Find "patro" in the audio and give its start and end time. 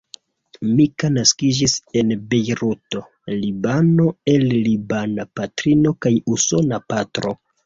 6.95-7.37